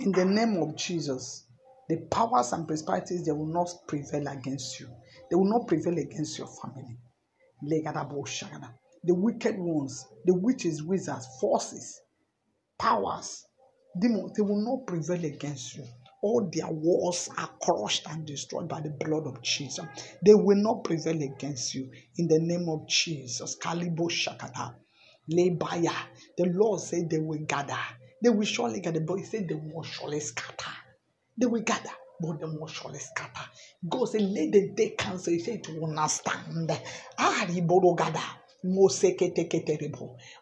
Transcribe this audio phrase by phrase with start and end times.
[0.00, 1.46] In the name of Jesus,
[1.88, 4.88] the powers and principalities they will not prevail against you.
[5.30, 6.98] They will not prevail against your family.
[7.62, 12.00] The wicked ones, the witches, wizards, forces,
[12.78, 13.44] powers,
[13.98, 15.84] demons, they will not prevail against you.
[16.22, 19.84] All their walls are crushed and destroyed by the blood of Jesus.
[20.24, 23.56] They will not prevail against you in the name of Jesus.
[23.62, 24.74] Kalibo Shakata.
[25.30, 25.94] Lebaya.
[26.36, 27.78] The Lord said they will gather.
[28.24, 30.72] They will surely gather, but He said they will surely scatter.
[31.36, 31.90] They will gather,
[32.20, 33.50] but they will surely scatter.
[33.86, 35.34] God said, Let the day cancel.
[35.34, 36.72] He said, To understand.
[37.18, 37.46] Ah,
[37.98, 38.20] gather.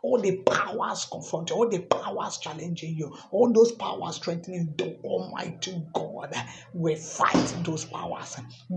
[0.02, 5.84] All the powers confronting, all the powers challenging you, all those powers strengthening the Almighty
[5.92, 6.32] God.
[6.72, 8.36] We fight those powers.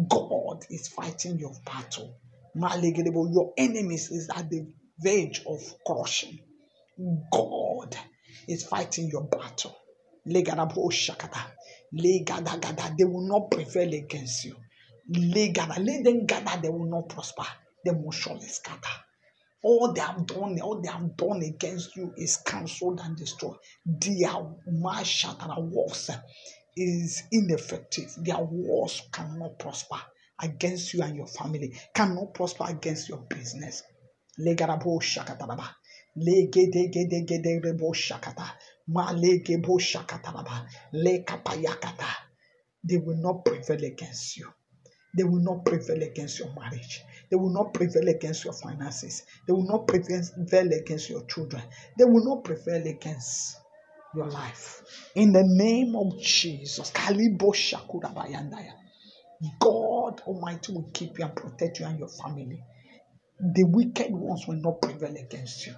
[0.09, 2.17] God is fighting your battle.
[2.55, 4.65] Your enemies is at the
[4.99, 6.39] verge of crushing.
[7.31, 7.95] God
[8.47, 9.75] is fighting your battle.
[10.27, 11.41] Legadabo shakata.
[11.93, 12.97] Legadagada.
[12.97, 14.55] They will not prevail against you.
[15.15, 15.77] Legada.
[15.79, 17.45] Let them gather, they will not prosper.
[17.85, 19.01] They will surely scatter.
[19.63, 23.57] All they have done, all they have done against you is cancelled and destroyed.
[23.85, 24.29] Their
[24.71, 26.09] mashatara works
[26.77, 28.13] is ineffective.
[28.17, 29.97] Their wars cannot prosper
[30.41, 33.81] against you and your family, cannot prosper against your business.
[34.39, 35.67] Legarabo shakataraba.
[36.17, 36.47] They
[42.97, 44.53] will not prevail against you.
[45.17, 47.03] They will not prevail against your marriage.
[47.29, 49.23] They will not prevail against your finances.
[49.47, 51.63] They will not prevail against your children.
[51.97, 53.57] They will not prevail against
[54.13, 54.83] your life.
[55.15, 56.91] In the name of Jesus.
[59.59, 62.63] God Almighty will keep you and protect you and your family.
[63.39, 65.75] The wicked ones will not prevail against you.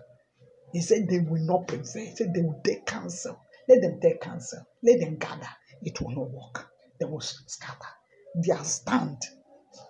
[0.73, 2.05] He said they will not prevail.
[2.05, 3.39] He said they will take counsel.
[3.67, 4.65] Let them take counsel.
[4.83, 5.49] Let them gather.
[5.81, 6.69] It will not work.
[6.99, 7.93] They will scatter.
[8.35, 9.17] Their stand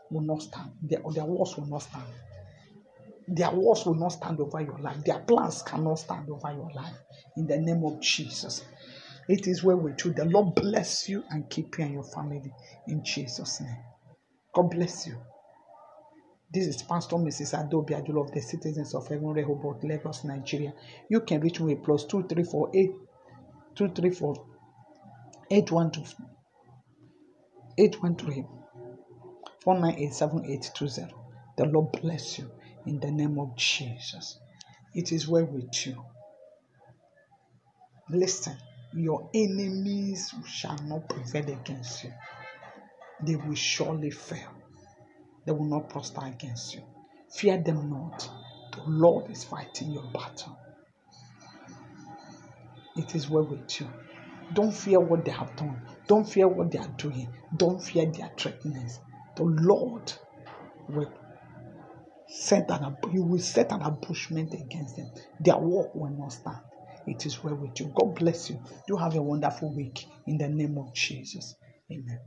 [0.10, 0.72] will not stand.
[0.82, 2.06] Their, their walls will not stand.
[3.28, 5.04] Their walls will not stand over your life.
[5.04, 6.96] Their plans cannot stand over your life.
[7.36, 8.64] In the name of Jesus.
[9.28, 10.14] It is well with you.
[10.14, 12.54] The Lord bless you and keep you and your family
[12.88, 13.78] in Jesus' name.
[14.54, 15.18] God bless you.
[16.50, 17.60] This is Pastor Mrs.
[17.60, 20.74] Adobe Adul of the Citizens of Heaven, Rehoboth, Lagos, Nigeria.
[21.10, 22.92] You can reach me plus 2348
[23.76, 24.46] 234
[25.52, 26.16] 812
[27.78, 28.48] 813
[29.66, 31.14] 4987820.
[31.58, 32.50] The Lord bless you
[32.86, 34.40] in the name of Jesus.
[34.96, 36.02] It is well with you.
[38.10, 38.56] Listen,
[38.94, 42.14] your enemies shall not prevail against you,
[43.22, 44.54] they will surely fail.
[45.48, 46.82] They will not prosper against you.
[47.30, 48.30] Fear them not.
[48.74, 50.60] The Lord is fighting your battle.
[52.98, 53.88] It is well with you.
[54.54, 55.82] Don't fear what they have done.
[56.06, 57.30] Don't fear what they are doing.
[57.56, 59.00] Don't fear their threatenings.
[59.38, 60.12] The Lord
[60.90, 61.14] will
[62.28, 65.10] set an you will set an ambushment against them.
[65.40, 66.58] Their work will not stand.
[67.06, 67.94] It is well with you.
[67.96, 68.60] God bless you.
[68.86, 71.56] Do have a wonderful week in the name of Jesus.
[71.90, 72.20] Amen.